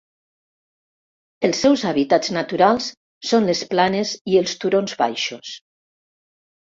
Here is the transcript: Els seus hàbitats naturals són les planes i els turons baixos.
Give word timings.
Els 1.49 1.59
seus 1.65 1.83
hàbitats 1.89 2.33
naturals 2.37 2.87
són 3.33 3.47
les 3.51 3.63
planes 3.75 4.15
i 4.33 4.41
els 4.43 4.59
turons 4.65 4.97
baixos. 5.03 5.53